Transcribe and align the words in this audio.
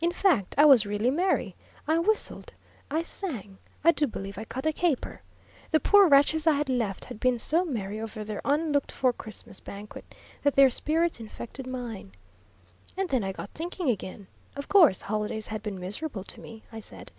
In 0.00 0.12
fact, 0.12 0.54
I 0.56 0.66
was 0.66 0.86
really 0.86 1.10
merry. 1.10 1.56
I 1.88 1.98
whistled. 1.98 2.52
I 2.92 3.02
sang. 3.02 3.58
I 3.82 3.90
do 3.90 4.06
believe 4.06 4.38
I 4.38 4.44
cut 4.44 4.66
a 4.66 4.72
caper. 4.72 5.22
The 5.72 5.80
poor 5.80 6.06
wretches 6.06 6.46
I 6.46 6.52
had 6.52 6.68
left 6.68 7.06
had 7.06 7.18
been 7.18 7.40
so 7.40 7.64
merry 7.64 7.98
over 8.00 8.22
their 8.22 8.40
unlooked 8.44 8.92
for 8.92 9.12
Christmas 9.12 9.58
banquet 9.58 10.04
that 10.44 10.54
their 10.54 10.70
spirits 10.70 11.18
infected 11.18 11.66
mine. 11.66 12.12
"And 12.96 13.08
then 13.08 13.24
I 13.24 13.32
got 13.32 13.50
thinking 13.50 13.90
again. 13.90 14.28
Of 14.54 14.68
course, 14.68 15.02
holidays 15.02 15.48
had 15.48 15.60
been 15.60 15.80
miserable 15.80 16.22
to 16.22 16.40
me, 16.40 16.62
I 16.70 16.78
said. 16.78 17.10